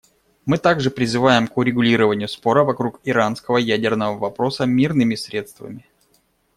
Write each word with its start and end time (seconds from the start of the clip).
Мы 0.47 0.57
также 0.57 0.89
призываем 0.89 1.47
к 1.47 1.55
урегулированию 1.57 2.27
спора 2.27 2.63
вокруг 2.63 2.99
иранского 3.03 3.57
ядерного 3.57 4.17
вопроса 4.17 4.65
мирными 4.65 5.13
средствами. 5.13 5.87